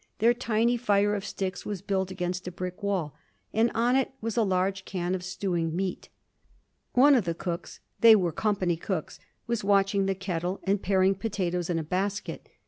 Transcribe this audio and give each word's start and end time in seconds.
Their 0.17 0.33
tiny 0.33 0.77
fire 0.77 1.13
of 1.13 1.23
sticks 1.23 1.63
was 1.63 1.83
built 1.83 2.09
against 2.09 2.47
a 2.47 2.51
brick 2.51 2.81
wall, 2.81 3.13
and 3.53 3.69
on 3.75 3.95
it 3.95 4.09
was 4.19 4.35
a 4.35 4.41
large 4.41 4.83
can 4.83 5.13
of 5.13 5.23
stewing 5.23 5.75
meat. 5.75 6.09
One 6.93 7.13
of 7.13 7.25
the 7.25 7.35
cooks 7.35 7.81
they 7.99 8.15
were 8.15 8.31
company 8.31 8.77
cooks 8.77 9.19
was 9.45 9.63
watching 9.63 10.07
the 10.07 10.15
kettle 10.15 10.59
and 10.63 10.81
paring 10.81 11.13
potatoes 11.13 11.69
in 11.69 11.77
a 11.77 11.83
basket. 11.83 12.49